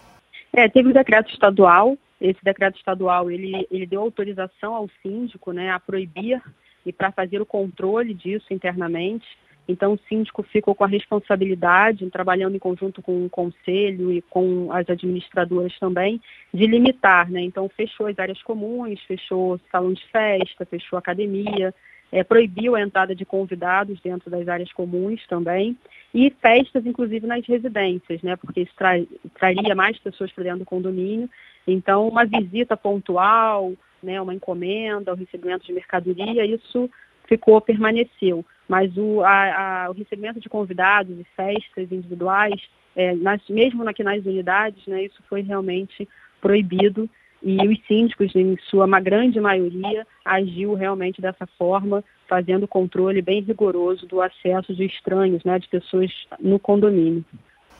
É, 0.53 0.69
teve 0.69 0.91
um 0.91 0.93
decreto 0.93 1.33
estadual. 1.33 1.97
Esse 2.23 2.39
decreto 2.45 2.77
estadual 2.77 3.29
ele, 3.29 3.67
ele 3.69 3.85
deu 3.85 4.01
autorização 4.01 4.77
ao 4.77 4.89
síndico 5.03 5.51
né, 5.51 5.73
a 5.73 5.81
proibir 5.81 6.41
e 6.87 6.93
para 6.93 7.11
fazer 7.11 7.43
o 7.43 7.47
controle 7.47 8.15
disso 8.15 8.55
internamente. 8.55 9.27
Então, 9.67 9.95
o 9.95 9.99
síndico 10.09 10.43
ficou 10.45 10.73
com 10.73 10.85
a 10.85 10.89
responsabilidade, 10.89 12.09
trabalhando 12.11 12.55
em 12.55 12.61
conjunto 12.61 13.03
com 13.03 13.27
o 13.27 13.31
conselho 13.31 14.13
e 14.13 14.23
com 14.23 14.73
as 14.73 14.89
administradoras 14.89 15.77
também, 15.81 16.21
de 16.55 16.65
limitar. 16.67 17.29
Né? 17.29 17.41
Então, 17.43 17.69
fechou 17.69 18.07
as 18.07 18.19
áreas 18.19 18.41
comuns, 18.43 19.01
fechou 19.03 19.61
salão 19.71 19.93
de 19.93 20.05
festa, 20.07 20.65
fechou 20.65 20.97
academia, 20.99 21.75
é, 22.13 22.23
proibiu 22.23 22.77
a 22.77 22.83
entrada 22.83 23.15
de 23.15 23.25
convidados 23.25 24.01
dentro 24.01 24.31
das 24.31 24.47
áreas 24.47 24.73
comuns 24.73 25.25
também, 25.27 25.77
e 26.15 26.31
festas, 26.31 26.85
inclusive, 26.85 27.27
nas 27.27 27.45
residências, 27.47 28.23
né? 28.23 28.37
porque 28.37 28.61
isso 28.61 28.75
tra 28.77 28.93
traria 29.39 29.75
mais 29.75 29.99
pessoas 29.99 30.31
para 30.31 30.45
dentro 30.45 30.61
do 30.61 30.65
condomínio. 30.65 31.29
Então, 31.67 32.09
uma 32.09 32.25
visita 32.25 32.77
pontual, 32.77 33.73
né, 34.03 34.21
uma 34.21 34.35
encomenda, 34.35 35.13
o 35.13 35.17
recebimento 35.17 35.65
de 35.65 35.73
mercadoria, 35.73 36.45
isso 36.45 36.91
ficou, 37.27 37.61
permaneceu. 37.61 38.45
Mas 38.69 38.97
o, 38.97 39.23
a, 39.23 39.85
a, 39.85 39.91
o 39.91 39.93
recebimento 39.93 40.41
de 40.41 40.49
convidados 40.49 41.19
e 41.19 41.25
festas 41.37 41.91
individuais, 41.93 42.61
é, 42.97 43.15
nas, 43.15 43.41
mesmo 43.49 43.89
aqui 43.89 44.03
nas 44.03 44.25
unidades, 44.25 44.85
né, 44.87 45.05
isso 45.05 45.23
foi 45.29 45.43
realmente 45.43 46.09
proibido 46.41 47.09
e 47.43 47.57
os 47.67 47.87
síndicos, 47.87 48.35
em 48.37 48.57
sua 48.71 48.87
grande 49.01 49.41
maioria, 49.41 50.07
agiu 50.25 50.75
realmente 50.75 51.21
dessa 51.21 51.45
forma, 51.59 52.05
fazendo 52.29 52.69
controle 52.69 53.21
bem 53.21 53.41
rigoroso 53.41 54.07
do 54.07 54.21
acesso 54.21 54.73
de 54.73 54.85
estranhos, 54.85 55.43
né, 55.43 55.59
de 55.59 55.69
pessoas 55.69 56.11
no 56.39 56.59
condomínio. 56.59 57.25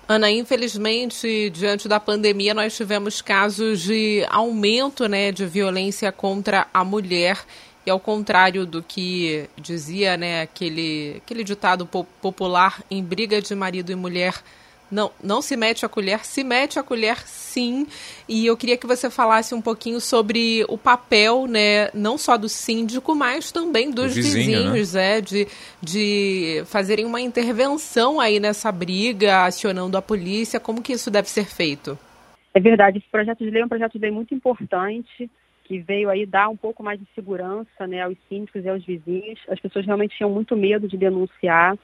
Ana, 0.09 0.31
infelizmente, 0.31 1.49
diante 1.51 1.89
da 1.89 2.01
pandemia, 2.01 2.53
nós 2.53 2.77
tivemos 2.77 3.23
casos 3.23 3.81
de 3.81 4.27
aumento 4.29 5.09
né, 5.09 5.31
de 5.31 5.47
violência 5.47 6.11
contra 6.11 6.67
a 6.75 6.85
mulher. 6.85 7.39
E 7.87 7.91
ao 7.91 7.99
contrário 7.99 8.67
do 8.67 8.83
que 8.83 9.49
dizia 9.57 10.17
né, 10.17 10.43
aquele, 10.43 11.21
aquele 11.25 11.43
ditado 11.43 11.87
popular, 11.87 12.83
em 12.91 13.03
briga 13.03 13.41
de 13.41 13.55
marido 13.55 13.91
e 13.91 13.95
mulher 13.95 14.35
não, 14.93 15.11
não 15.23 15.41
se 15.41 15.57
mete 15.57 15.85
a 15.87 15.89
colher, 15.89 16.25
se 16.25 16.45
mete 16.45 16.79
a 16.79 16.83
colher 16.83 17.17
sim. 17.27 17.87
E 18.29 18.47
eu 18.47 18.57
queria 18.57 18.77
que 18.77 18.87
você 18.87 19.09
falasse 19.11 19.55
um 19.55 19.63
pouquinho 19.63 20.01
sobre 20.01 20.65
o 20.69 20.77
papel, 20.77 21.47
né, 21.47 21.91
não 21.95 22.19
só 22.19 22.37
do 22.37 22.49
síndico, 22.49 23.15
mas 23.15 23.51
também 23.51 23.91
dos 23.91 24.15
vizinho, 24.15 24.35
vizinhos, 24.35 24.93
né? 24.93 25.19
é, 25.19 25.21
de, 25.21 25.49
de 25.81 26.63
fazerem 26.67 27.07
uma 27.07 27.21
intervenção 27.21 28.21
aí 28.21 28.39
nessa 28.39 28.71
briga, 28.71 29.47
acionando 29.47 29.97
a 29.97 30.03
polícia. 30.03 30.61
Como 30.61 30.83
que 30.83 30.93
isso 30.93 31.11
deve 31.11 31.29
ser 31.29 31.47
feito? 31.47 31.99
É 32.55 32.61
verdade, 32.61 32.99
esse 32.99 33.09
projeto 33.09 33.39
de 33.39 33.51
lei 33.51 33.63
é 33.63 33.65
um 33.65 33.69
projeto 33.69 33.95
de 33.95 33.99
lei 33.99 34.11
muito 34.11 34.35
importante 34.35 35.31
que 35.65 35.79
veio 35.79 36.11
aí 36.11 36.27
dar 36.27 36.49
um 36.49 36.57
pouco 36.57 36.83
mais 36.83 37.01
de 37.01 37.07
segurança 37.15 37.87
né, 37.87 38.03
aos 38.03 38.17
síndicos 38.29 38.63
e 38.63 38.69
aos 38.69 38.85
vizinhos. 38.85 39.39
As 39.49 39.59
pessoas 39.59 39.87
realmente 39.87 40.17
tinham 40.17 40.29
muito 40.29 40.55
medo 40.55 40.87
de 40.87 40.99
denunciar. 40.99 41.79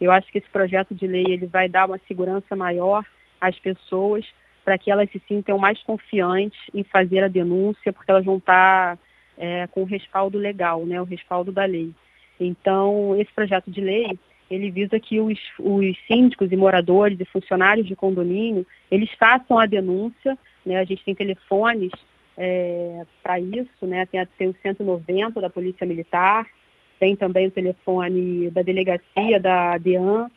Eu 0.00 0.10
acho 0.10 0.30
que 0.30 0.38
esse 0.38 0.48
projeto 0.48 0.94
de 0.94 1.06
lei 1.06 1.24
ele 1.28 1.46
vai 1.46 1.68
dar 1.68 1.86
uma 1.86 2.00
segurança 2.06 2.54
maior 2.56 3.04
às 3.40 3.58
pessoas 3.58 4.24
para 4.64 4.78
que 4.78 4.90
elas 4.90 5.10
se 5.10 5.20
sintam 5.28 5.58
mais 5.58 5.80
confiantes 5.82 6.58
em 6.72 6.82
fazer 6.84 7.22
a 7.22 7.28
denúncia, 7.28 7.92
porque 7.92 8.10
elas 8.10 8.24
vão 8.24 8.38
estar 8.38 8.98
é, 9.36 9.66
com 9.68 9.82
o 9.82 9.86
respaldo 9.86 10.38
legal, 10.38 10.86
né, 10.86 11.00
o 11.00 11.04
respaldo 11.04 11.52
da 11.52 11.64
lei. 11.64 11.92
Então, 12.40 13.14
esse 13.20 13.32
projeto 13.32 13.70
de 13.70 13.80
lei, 13.80 14.18
ele 14.50 14.70
visa 14.70 14.98
que 14.98 15.20
os, 15.20 15.38
os 15.58 15.96
síndicos 16.06 16.50
e 16.50 16.56
moradores 16.56 17.20
e 17.20 17.24
funcionários 17.26 17.86
de 17.86 17.94
condomínio, 17.94 18.66
eles 18.90 19.10
façam 19.18 19.58
a 19.58 19.66
denúncia, 19.66 20.36
né, 20.64 20.78
a 20.78 20.84
gente 20.84 21.04
tem 21.04 21.14
telefones 21.14 21.92
é, 22.36 23.04
para 23.22 23.38
isso, 23.38 23.86
né, 23.86 24.06
tem, 24.06 24.24
tem 24.38 24.48
o 24.48 24.56
190 24.62 25.40
da 25.40 25.50
Polícia 25.50 25.86
Militar, 25.86 26.46
tem 27.04 27.14
também 27.14 27.48
o 27.48 27.50
telefone 27.50 28.50
da 28.50 28.62
delegacia, 28.62 29.38
da 29.38 29.76
DEAN. 29.76 30.30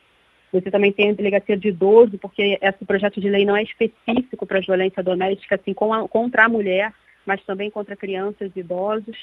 Você 0.52 0.70
também 0.70 0.92
tem 0.92 1.12
a 1.12 1.14
delegacia 1.14 1.56
de 1.56 1.70
idoso, 1.70 2.18
porque 2.18 2.60
esse 2.62 2.86
projeto 2.86 3.22
de 3.22 3.30
lei 3.30 3.46
não 3.46 3.56
é 3.56 3.64
específico 3.64 4.46
para 4.46 4.58
a 4.58 4.62
violência 4.62 5.02
doméstica, 5.02 5.56
assim, 5.56 5.74
contra 5.74 6.44
a 6.44 6.50
mulher, 6.50 6.92
mas 7.26 7.42
também 7.46 7.72
contra 7.72 7.96
crianças 7.96 8.52
e 8.54 8.60
idosos. 8.60 9.18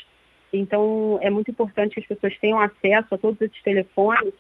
Então, 0.55 1.19
é 1.21 1.29
muito 1.29 1.51
importante 1.51 1.95
que 1.95 2.01
as 2.01 2.07
pessoas 2.07 2.39
tenham 2.39 2.59
acesso 2.59 3.15
a 3.15 3.19
todos 3.19 3.39
esses 3.43 3.63
telefones, 3.63 4.33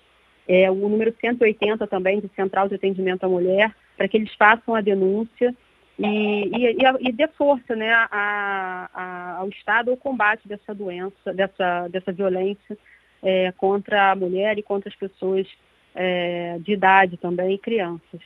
é, 0.49 0.71
o 0.71 0.89
número 0.89 1.15
180 1.21 1.87
também, 1.87 2.21
de 2.21 2.31
Central 2.35 2.71
de 2.71 2.77
Atendimento 2.77 3.25
à 3.25 3.29
Mulher, 3.29 3.71
para 3.99 4.09
que 4.09 4.17
eles 4.17 4.33
façam 4.35 4.75
a 4.75 4.81
denúncia 4.81 5.55
e, 5.99 6.07
e, 6.07 7.09
e, 7.09 7.13
dê 7.13 7.29
força 7.29 7.77
né, 7.77 7.93
a, 7.93 8.89
a, 8.93 9.37
ao 9.39 9.49
Estado 9.49 9.91
ao 9.91 9.97
combate 9.97 10.47
dessa 10.49 10.75
doença, 10.75 11.33
dessa, 11.33 11.89
dessa 11.89 12.13
violência 12.13 12.77
é, 13.23 13.53
contra 13.53 14.11
a 14.11 14.17
mulher 14.17 14.59
e 14.59 14.63
contra 14.63 14.89
as 14.89 14.97
pessoas 14.97 15.47
é, 15.95 16.59
de 16.59 16.73
idade 16.73 17.17
também 17.17 17.55
e 17.55 17.59
crianças. 17.59 18.21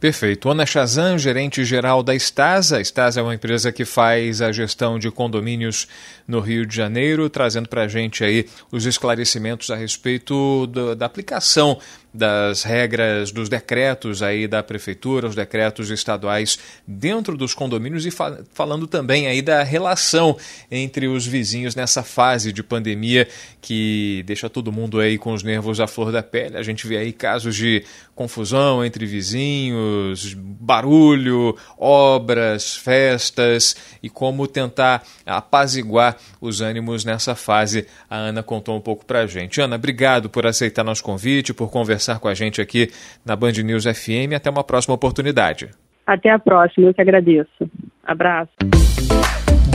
Perfeito. 0.00 0.48
Ana 0.48 0.64
Chazan, 0.64 1.18
gerente 1.18 1.62
geral 1.62 2.02
da 2.02 2.14
Estasa. 2.14 2.78
A 2.78 2.80
Estasa 2.80 3.20
é 3.20 3.22
uma 3.22 3.34
empresa 3.34 3.70
que 3.70 3.84
faz 3.84 4.40
a 4.40 4.50
gestão 4.50 4.98
de 4.98 5.10
condomínios 5.10 5.86
no 6.26 6.40
Rio 6.40 6.64
de 6.64 6.74
Janeiro, 6.74 7.28
trazendo 7.28 7.68
para 7.68 7.82
a 7.82 7.88
gente 7.88 8.24
aí 8.24 8.46
os 8.72 8.86
esclarecimentos 8.86 9.70
a 9.70 9.76
respeito 9.76 10.66
do, 10.68 10.94
da 10.94 11.04
aplicação 11.04 11.78
das 12.12 12.64
regras 12.64 13.30
dos 13.30 13.48
decretos 13.48 14.20
aí 14.20 14.48
da 14.48 14.62
prefeitura, 14.62 15.28
os 15.28 15.36
decretos 15.36 15.90
estaduais 15.90 16.58
dentro 16.86 17.36
dos 17.36 17.54
condomínios 17.54 18.04
e 18.04 18.10
fa 18.10 18.40
falando 18.52 18.88
também 18.88 19.28
aí 19.28 19.40
da 19.40 19.62
relação 19.62 20.36
entre 20.70 21.06
os 21.06 21.24
vizinhos 21.24 21.76
nessa 21.76 22.02
fase 22.02 22.52
de 22.52 22.64
pandemia 22.64 23.28
que 23.60 24.24
deixa 24.26 24.50
todo 24.50 24.72
mundo 24.72 24.98
aí 24.98 25.18
com 25.18 25.32
os 25.32 25.44
nervos 25.44 25.78
à 25.78 25.86
flor 25.86 26.10
da 26.10 26.22
pele. 26.22 26.56
A 26.56 26.62
gente 26.62 26.84
vê 26.86 26.96
aí 26.96 27.12
casos 27.12 27.54
de 27.54 27.84
confusão 28.14 28.84
entre 28.84 29.06
vizinhos, 29.06 29.89
barulho, 30.34 31.56
obras, 31.78 32.76
festas 32.76 33.76
e 34.02 34.08
como 34.08 34.46
tentar 34.46 35.02
apaziguar 35.24 36.16
os 36.40 36.60
ânimos 36.60 37.04
nessa 37.04 37.34
fase. 37.34 37.86
A 38.08 38.16
Ana 38.16 38.42
contou 38.42 38.76
um 38.76 38.80
pouco 38.80 39.04
pra 39.04 39.26
gente. 39.26 39.60
Ana, 39.60 39.76
obrigado 39.76 40.28
por 40.28 40.46
aceitar 40.46 40.84
nosso 40.84 41.02
convite, 41.02 41.54
por 41.54 41.70
conversar 41.70 42.00
conversar 42.00 42.18
com 42.18 42.28
a 42.28 42.34
gente 42.34 42.60
aqui 42.60 42.90
na 43.24 43.36
Band 43.36 43.52
News 43.52 43.84
FM. 43.84 44.34
Até 44.34 44.50
uma 44.50 44.64
próxima 44.64 44.94
oportunidade. 44.94 45.70
Até 46.06 46.30
a 46.30 46.38
próxima, 46.38 46.88
eu 46.88 46.94
que 46.94 47.00
agradeço. 47.00 47.70
Abraço. 48.02 48.50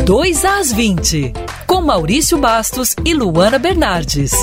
2 0.06 0.46
às 0.46 0.72
20, 0.72 1.34
com 1.68 1.82
Maurício 1.82 2.38
Bastos 2.38 2.96
e 3.06 3.14
Luana 3.14 3.58
Bernardes. 3.58 4.34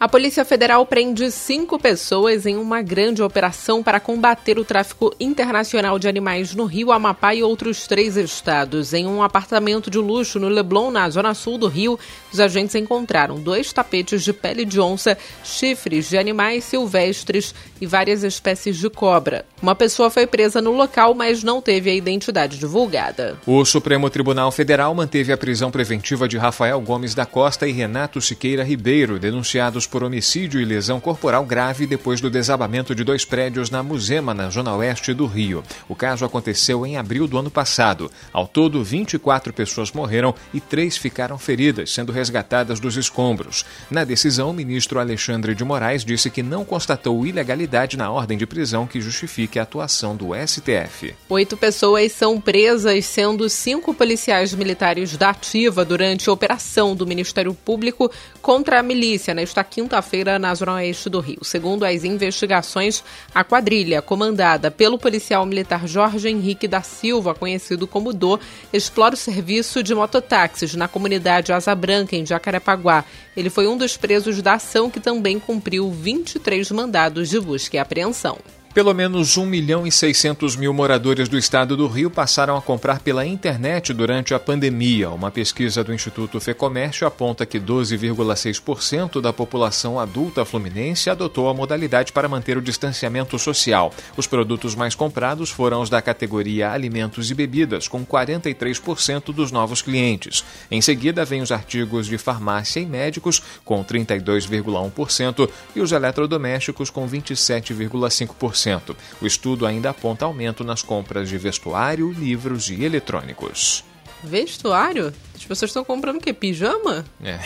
A 0.00 0.08
Polícia 0.08 0.46
Federal 0.46 0.86
prende 0.86 1.30
cinco 1.30 1.78
pessoas 1.78 2.46
em 2.46 2.56
uma 2.56 2.80
grande 2.80 3.22
operação 3.22 3.82
para 3.82 4.00
combater 4.00 4.58
o 4.58 4.64
tráfico 4.64 5.14
internacional 5.20 5.98
de 5.98 6.08
animais 6.08 6.54
no 6.54 6.64
Rio, 6.64 6.90
Amapá 6.90 7.34
e 7.34 7.42
outros 7.42 7.86
três 7.86 8.16
estados. 8.16 8.94
Em 8.94 9.06
um 9.06 9.22
apartamento 9.22 9.90
de 9.90 9.98
luxo 9.98 10.40
no 10.40 10.48
Leblon, 10.48 10.90
na 10.90 11.10
zona 11.10 11.34
sul 11.34 11.58
do 11.58 11.68
Rio, 11.68 11.98
os 12.32 12.40
agentes 12.40 12.74
encontraram 12.76 13.38
dois 13.38 13.74
tapetes 13.74 14.24
de 14.24 14.32
pele 14.32 14.64
de 14.64 14.80
onça, 14.80 15.18
chifres 15.44 16.08
de 16.08 16.16
animais 16.16 16.64
silvestres 16.64 17.54
e 17.78 17.84
várias 17.84 18.24
espécies 18.24 18.78
de 18.78 18.88
cobra. 18.88 19.44
Uma 19.60 19.74
pessoa 19.74 20.08
foi 20.08 20.26
presa 20.26 20.62
no 20.62 20.72
local, 20.72 21.12
mas 21.12 21.42
não 21.42 21.60
teve 21.60 21.90
a 21.90 21.94
identidade 21.94 22.56
divulgada. 22.56 23.36
O 23.46 23.62
Supremo 23.66 24.08
Tribunal 24.08 24.50
Federal 24.50 24.94
manteve 24.94 25.30
a 25.30 25.36
prisão 25.36 25.70
preventiva 25.70 26.26
de 26.26 26.38
Rafael 26.38 26.80
Gomes 26.80 27.14
da 27.14 27.26
Costa 27.26 27.68
e 27.68 27.72
Renato 27.72 28.18
Siqueira 28.22 28.64
Ribeiro, 28.64 29.18
denunciados 29.18 29.89
por 29.90 30.02
homicídio 30.04 30.60
e 30.60 30.64
lesão 30.64 31.00
corporal 31.00 31.44
grave 31.44 31.86
depois 31.86 32.20
do 32.20 32.30
desabamento 32.30 32.94
de 32.94 33.02
dois 33.02 33.24
prédios 33.24 33.70
na 33.70 33.82
Musema, 33.82 34.32
na 34.32 34.48
zona 34.48 34.74
oeste 34.76 35.12
do 35.12 35.26
Rio. 35.26 35.62
O 35.88 35.94
caso 35.94 36.24
aconteceu 36.24 36.86
em 36.86 36.96
abril 36.96 37.26
do 37.26 37.36
ano 37.36 37.50
passado. 37.50 38.10
Ao 38.32 38.46
todo, 38.46 38.82
24 38.84 39.52
pessoas 39.52 39.92
morreram 39.92 40.34
e 40.54 40.60
três 40.60 40.96
ficaram 40.96 41.36
feridas, 41.36 41.90
sendo 41.92 42.12
resgatadas 42.12 42.78
dos 42.78 42.96
escombros. 42.96 43.64
Na 43.90 44.04
decisão, 44.04 44.50
o 44.50 44.54
ministro 44.54 45.00
Alexandre 45.00 45.54
de 45.54 45.64
Moraes 45.64 46.04
disse 46.04 46.30
que 46.30 46.42
não 46.42 46.64
constatou 46.64 47.26
ilegalidade 47.26 47.96
na 47.96 48.10
ordem 48.10 48.38
de 48.38 48.46
prisão 48.46 48.86
que 48.86 49.00
justifique 49.00 49.58
a 49.58 49.62
atuação 49.62 50.14
do 50.14 50.28
STF. 50.34 51.14
Oito 51.28 51.56
pessoas 51.56 52.12
são 52.12 52.40
presas, 52.40 53.04
sendo 53.06 53.48
cinco 53.48 53.92
policiais 53.92 54.54
militares 54.54 55.16
da 55.16 55.30
ativa 55.30 55.84
durante 55.84 56.28
a 56.28 56.32
operação 56.32 56.94
do 56.94 57.06
Ministério 57.06 57.52
Público 57.54 58.10
contra 58.40 58.78
a 58.78 58.82
milícia 58.82 59.34
nesta 59.34 59.64
quinta-feira 59.80 60.38
na 60.38 60.54
zona 60.54 60.74
oeste 60.74 61.08
do 61.08 61.20
Rio. 61.20 61.42
Segundo 61.42 61.84
as 61.84 62.04
investigações, 62.04 63.02
a 63.34 63.42
quadrilha, 63.42 64.02
comandada 64.02 64.70
pelo 64.70 64.98
policial 64.98 65.46
militar 65.46 65.88
Jorge 65.88 66.28
Henrique 66.28 66.68
da 66.68 66.82
Silva, 66.82 67.34
conhecido 67.34 67.86
como 67.86 68.12
Do, 68.12 68.38
explora 68.74 69.14
o 69.14 69.18
serviço 69.18 69.82
de 69.82 69.94
mototáxis 69.94 70.74
na 70.74 70.86
comunidade 70.86 71.50
Asa 71.50 71.74
Branca, 71.74 72.14
em 72.14 72.26
Jacarepaguá. 72.26 73.06
Ele 73.34 73.48
foi 73.48 73.66
um 73.66 73.78
dos 73.78 73.96
presos 73.96 74.42
da 74.42 74.54
ação 74.54 74.90
que 74.90 75.00
também 75.00 75.40
cumpriu 75.40 75.90
23 75.90 76.70
mandados 76.72 77.30
de 77.30 77.40
busca 77.40 77.76
e 77.76 77.80
apreensão. 77.80 78.36
Pelo 78.72 78.94
menos 78.94 79.36
1 79.36 79.46
milhão 79.46 79.84
e 79.84 79.90
600 79.90 80.54
mil 80.54 80.72
moradores 80.72 81.28
do 81.28 81.36
estado 81.36 81.76
do 81.76 81.88
Rio 81.88 82.08
passaram 82.08 82.56
a 82.56 82.62
comprar 82.62 83.00
pela 83.00 83.26
internet 83.26 83.92
durante 83.92 84.32
a 84.32 84.38
pandemia. 84.38 85.10
Uma 85.10 85.28
pesquisa 85.28 85.82
do 85.82 85.92
Instituto 85.92 86.38
Fecomércio 86.38 87.04
aponta 87.04 87.44
que 87.44 87.58
12,6% 87.58 89.20
da 89.20 89.32
população 89.32 89.98
adulta 89.98 90.44
fluminense 90.44 91.10
adotou 91.10 91.48
a 91.48 91.54
modalidade 91.54 92.12
para 92.12 92.28
manter 92.28 92.56
o 92.56 92.62
distanciamento 92.62 93.36
social. 93.40 93.92
Os 94.16 94.28
produtos 94.28 94.76
mais 94.76 94.94
comprados 94.94 95.50
foram 95.50 95.82
os 95.82 95.90
da 95.90 96.00
categoria 96.00 96.70
alimentos 96.70 97.28
e 97.28 97.34
bebidas, 97.34 97.88
com 97.88 98.06
43% 98.06 99.32
dos 99.32 99.50
novos 99.50 99.82
clientes. 99.82 100.44
Em 100.70 100.80
seguida, 100.80 101.24
vem 101.24 101.42
os 101.42 101.50
artigos 101.50 102.06
de 102.06 102.16
farmácia 102.16 102.78
e 102.78 102.86
médicos, 102.86 103.42
com 103.64 103.82
32,1%, 103.82 105.50
e 105.74 105.80
os 105.80 105.90
eletrodomésticos, 105.90 106.88
com 106.88 107.08
27,5%. 107.08 108.59
10%. 108.60 108.96
O 109.20 109.26
estudo 109.26 109.66
ainda 109.66 109.90
aponta 109.90 110.24
aumento 110.24 110.62
nas 110.64 110.82
compras 110.82 111.28
de 111.28 111.38
vestuário, 111.38 112.12
livros 112.12 112.70
e 112.70 112.84
eletrônicos. 112.84 113.84
Vestuário? 114.22 115.14
As 115.34 115.44
pessoas 115.44 115.70
estão 115.70 115.84
comprando 115.84 116.16
o 116.16 116.20
quê? 116.20 116.32
Pijama? 116.32 117.04
É, 117.22 117.38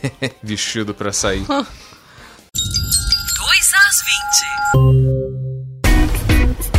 vestido 0.42 0.94
para 0.94 1.12
sair. 1.12 1.44
2 1.46 1.68
às 3.74 4.02
20. 5.12 5.21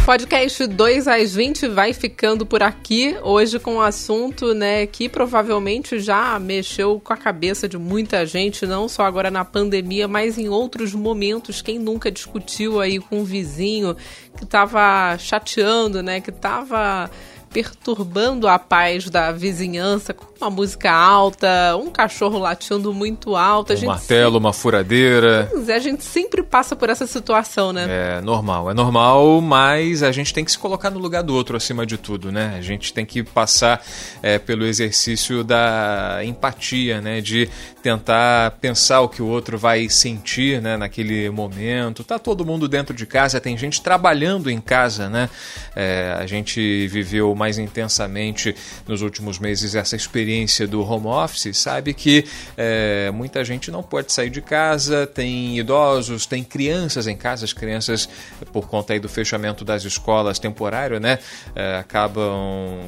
Podcast 0.06 0.68
2 0.68 1.08
às 1.08 1.34
20 1.34 1.70
vai 1.70 1.94
ficando 1.94 2.46
por 2.46 2.62
aqui, 2.62 3.16
hoje 3.24 3.58
com 3.58 3.76
um 3.76 3.82
assunto 3.82 4.54
né, 4.54 4.86
que 4.86 5.08
provavelmente 5.08 5.98
já 5.98 6.38
mexeu 6.40 7.00
com 7.00 7.14
a 7.14 7.18
cabeça 7.18 7.70
de 7.70 7.78
muita 7.78 8.26
gente, 8.26 8.66
não 8.66 8.90
só 8.90 9.04
agora 9.04 9.32
na 9.32 9.46
pandemia, 9.46 10.06
mas 10.06 10.38
em 10.38 10.50
outros 10.50 10.94
momentos. 10.94 11.62
Quem 11.62 11.80
nunca 11.80 12.12
discutiu 12.12 12.82
aí 12.82 13.00
com 13.00 13.20
um 13.20 13.24
vizinho 13.24 13.96
que 14.36 14.44
estava 14.44 15.18
chateando, 15.18 16.04
né, 16.04 16.20
que 16.20 16.32
estava 16.32 17.10
perturbando 17.54 18.48
a 18.48 18.58
paz 18.58 19.10
da 19.10 19.32
vizinhança 19.32 20.14
com 20.14 20.26
uma 20.42 20.50
música 20.50 20.92
alta, 20.92 21.78
um 21.78 21.90
cachorro 21.92 22.40
latindo 22.40 22.94
muito 22.94 23.36
alto. 23.36 23.72
Um 23.74 23.86
martelo, 23.86 24.26
sempre... 24.26 24.38
uma 24.40 24.52
furadeira. 24.52 25.52
É, 25.68 25.74
a 25.74 25.80
gente 25.80 26.04
sempre 26.04 26.42
passa 26.42 26.76
por 26.76 26.90
essa 26.90 27.06
situação, 27.06 27.72
né? 27.72 27.86
É 28.18 28.22
normal, 28.22 28.72
é 28.72 28.74
normal, 28.74 29.40
mas 29.40 30.02
a 30.02 30.12
gente 30.12 30.34
tem 30.34 30.44
que 30.44 30.52
se 30.52 30.58
colocar 30.58 30.90
no 30.90 31.00
lugar 31.00 31.22
do 31.22 31.34
outro 31.34 31.56
acima 31.56 31.86
de 31.86 31.98
tudo, 31.98 32.32
né? 32.32 32.56
A 32.58 32.62
gente 32.62 32.92
tem 32.92 33.06
que 33.06 33.24
passar 33.24 33.82
é, 34.22 34.40
pelo 34.40 34.66
exercício 34.66 35.44
da 35.44 36.20
empatia, 36.24 37.00
né? 37.00 37.22
De 37.22 37.48
tentar 37.82 38.52
pensar 38.62 39.02
o 39.02 39.10
que 39.10 39.22
o 39.22 39.28
outro 39.28 39.58
vai 39.58 39.88
sentir, 39.90 40.62
né? 40.62 40.76
Naquele 40.76 41.30
momento. 41.30 42.04
Tá 42.04 42.18
todo 42.18 42.44
mundo 42.44 42.68
dentro 42.68 42.96
de 42.96 43.06
casa, 43.06 43.40
tem 43.40 43.56
gente 43.58 43.82
trabalhando 43.82 44.50
em 44.50 44.60
casa, 44.60 45.08
né? 45.10 45.30
É, 45.76 46.16
a 46.18 46.26
gente 46.26 46.88
viveu 46.88 47.36
mais 47.44 47.58
intensamente 47.58 48.56
nos 48.88 49.02
últimos 49.02 49.38
meses 49.38 49.76
essa 49.76 49.98
experiência 49.98 50.66
do 50.66 50.82
home 50.82 51.08
office, 51.08 51.58
sabe 51.58 51.94
que 51.94 52.26
é, 52.56 53.12
muita 53.12 53.44
gente 53.44 53.70
não 53.70 53.84
pode 53.84 54.14
sair 54.14 54.30
de 54.30 54.42
casa, 54.42 55.06
tem 55.06 55.60
idosos, 55.60 56.26
tem 56.26 56.42
crianças 56.42 57.06
em 57.06 57.18
casa, 57.18 57.44
as 57.44 57.52
crianças, 57.52 58.08
por 58.54 58.70
conta 58.70 58.94
aí 58.94 59.00
do 59.00 59.10
fechamento 59.10 59.66
das 59.66 59.84
escolas 59.84 60.40
temporário, 60.40 61.02
né, 61.02 61.20
é, 61.54 61.76
acabam 61.76 62.80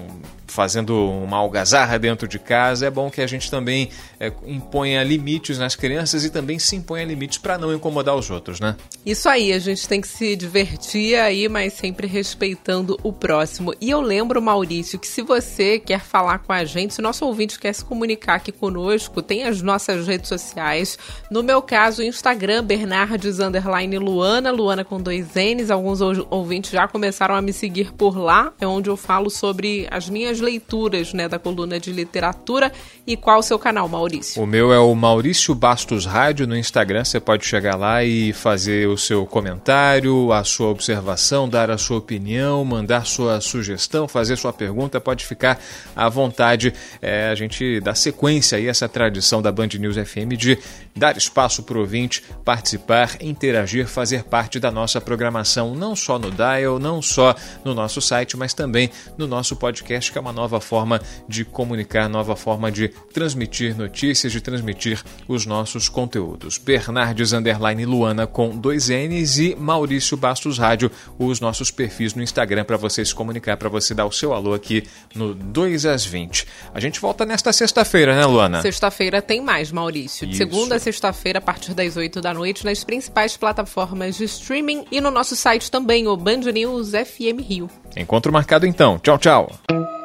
fazendo 0.48 0.96
uma 0.96 1.38
algazarra 1.38 1.98
dentro 1.98 2.28
de 2.28 2.40
casa, 2.40 2.88
é 2.88 2.90
bom 2.90 3.10
que 3.10 3.22
a 3.22 3.28
gente 3.28 3.50
também 3.50 3.90
é, 4.20 4.32
imponha 4.46 5.04
limites 5.04 5.58
nas 5.58 5.76
crianças 5.76 6.24
e 6.24 6.30
também 6.30 6.60
se 6.60 6.76
imponha 6.76 7.06
limites 7.06 7.38
para 7.38 7.58
não 7.58 7.74
incomodar 7.74 8.16
os 8.16 8.30
outros, 8.30 8.60
né? 8.60 8.76
Isso 9.06 9.30
aí, 9.30 9.54
a 9.54 9.60
gente 9.60 9.88
tem 9.88 10.02
que 10.02 10.08
se 10.08 10.36
divertir 10.36 11.16
aí, 11.16 11.48
mas 11.48 11.74
sempre 11.74 12.08
respeitando 12.08 12.98
o 13.04 13.12
próximo. 13.12 13.74
E 13.80 13.90
eu 13.90 14.02
lembro, 14.02 14.42
Maurício, 14.42 15.00
que 15.00 15.08
se 15.08 15.22
você 15.22 15.80
quer 15.80 16.02
falar 16.02 16.40
com 16.40 16.52
a 16.52 16.66
gente, 16.66 16.94
se 16.94 17.02
nosso 17.02 17.26
ouvinte 17.26 17.60
quer 17.60 17.74
se 17.74 17.84
comunicar 17.84 18.36
aqui 18.36 18.52
conosco, 18.52 19.22
tem 19.22 19.44
as 19.44 19.62
nossas 19.62 20.08
redes 20.08 20.28
sociais. 20.28 20.98
No 21.30 21.44
meu 21.44 21.62
caso, 21.62 22.02
o 22.02 22.06
Instagram, 22.06 22.64
Bernardes 22.64 23.40
Luana, 24.00 24.52
Luana 24.52 24.84
com 24.84 25.02
dois 25.02 25.28
N's. 25.36 25.70
Alguns 25.70 26.02
ouvintes 26.02 26.72
já 26.72 26.88
começaram 26.88 27.36
a 27.36 27.42
me 27.42 27.54
seguir 27.54 27.94
por 27.94 28.18
lá, 28.18 28.54
é 28.60 28.68
onde 28.68 28.90
eu 28.90 28.98
falo 28.98 29.30
sobre 29.30 29.88
as 29.92 30.10
minhas 30.10 30.35
leituras 30.40 31.14
né, 31.14 31.28
da 31.28 31.40
coluna 31.40 31.80
de 31.80 31.92
literatura. 31.92 32.72
E 33.06 33.16
qual 33.16 33.40
o 33.40 33.44
seu 33.44 33.60
canal, 33.60 33.88
Maurício? 33.88 34.42
O 34.42 34.46
meu 34.46 34.74
é 34.74 34.80
o 34.80 34.94
Maurício 34.96 35.54
Bastos 35.54 36.06
Rádio 36.06 36.48
no 36.48 36.58
Instagram. 36.58 37.04
Você 37.04 37.20
pode 37.20 37.46
chegar 37.46 37.76
lá 37.76 38.04
e 38.04 38.34
fazer 38.34 38.88
o 38.88 38.98
seu 38.98 39.26
comentário, 39.26 40.32
a 40.32 40.44
sua 40.44 40.68
observação, 40.68 41.48
dar 41.48 41.70
a 41.70 41.78
sua 41.78 41.98
opinião, 41.98 42.64
mandar 42.66 43.06
sua 43.06 43.40
sugestão, 43.42 44.08
fazer 44.08 44.36
sua 44.38 44.54
pergunta. 44.54 45.00
Pode 45.00 45.26
ficar 45.26 45.60
à 45.96 46.10
vontade. 46.10 46.74
É, 47.02 47.30
a 47.30 47.36
gente 47.36 47.80
dá 47.82 47.94
sequência 47.94 48.58
aí 48.58 48.68
essa 48.68 48.90
tradição 48.90 49.42
da 49.42 49.52
Band 49.52 49.70
News 49.80 49.96
FM 49.96 50.34
de 50.38 50.58
dar 50.96 51.18
espaço 51.18 51.64
para 51.64 51.78
o 51.78 51.82
ouvinte 51.82 52.24
participar, 52.44 53.18
interagir, 53.22 53.88
fazer 53.88 54.24
parte 54.24 54.60
da 54.60 54.72
nossa 54.72 55.02
programação, 55.02 55.76
não 55.76 55.96
só 55.96 56.18
no 56.18 56.32
Dial, 56.32 56.80
não 56.80 57.02
só 57.02 57.36
no 57.64 57.74
nosso 57.74 58.02
site, 58.02 58.38
mas 58.38 58.54
também 58.54 58.90
no 59.18 59.28
nosso 59.28 59.56
podcast, 59.56 60.12
que 60.12 60.18
é 60.18 60.22
uma 60.22 60.25
nova 60.32 60.60
forma 60.60 61.02
de 61.28 61.46
comunicar, 61.46 62.10
nova 62.10 62.36
forma 62.36 62.72
de 62.72 62.90
transmitir 63.14 63.78
notícias, 63.78 64.32
de 64.32 64.42
transmitir 64.42 65.02
os 65.28 65.46
nossos 65.46 65.90
conteúdos. 65.90 66.58
Bernardes 66.58 67.34
Underline 67.34 67.86
Luana 67.86 68.28
com 68.28 68.50
dois 68.50 68.90
N's 68.90 69.38
e 69.38 69.56
Maurício 69.56 70.18
Bastos 70.18 70.58
Rádio, 70.58 70.92
os 71.18 71.40
nossos 71.40 71.72
perfis 71.72 72.14
no 72.14 72.24
Instagram 72.24 72.66
para 72.66 72.78
você 72.78 73.04
se 73.04 73.14
comunicar, 73.14 73.58
para 73.58 73.70
você 73.70 73.94
dar 73.94 74.06
o 74.06 74.12
seu 74.12 74.34
alô 74.34 74.54
aqui 74.54 74.84
no 75.14 75.34
2 75.34 75.86
às 75.86 76.06
20. 76.06 76.48
A 76.74 76.80
gente 76.80 77.00
volta 77.00 77.26
nesta 77.26 77.52
sexta-feira, 77.54 78.16
né, 78.16 78.26
Luana? 78.26 78.62
Sexta-feira 78.62 79.22
tem 79.22 79.42
mais, 79.42 79.72
Maurício. 79.72 80.28
De 80.28 80.34
Isso. 80.34 80.38
segunda 80.38 80.76
a 80.76 80.80
sexta-feira, 80.80 81.40
a 81.40 81.42
partir 81.42 81.74
das 81.74 81.96
8 81.98 82.22
da 82.22 82.34
noite, 82.34 82.66
nas 82.66 82.84
principais 82.84 83.38
plataformas 83.38 84.18
de 84.18 84.26
streaming 84.26 84.86
e 84.92 85.00
no 85.00 85.12
nosso 85.12 85.36
site 85.36 85.72
também, 85.72 86.08
o 86.08 86.18
Band 86.18 86.52
News 86.54 86.92
FM 86.92 87.42
Rio. 87.42 87.70
Encontro 87.96 88.32
marcado 88.32 88.66
então. 88.66 89.00
Tchau, 89.00 89.18
tchau. 89.18 90.05